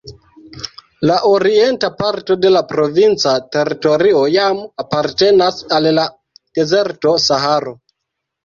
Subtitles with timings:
[1.09, 6.07] La orienta parto de la provinca teritorio jam apartenas al la
[6.61, 7.77] dezerto Saharo.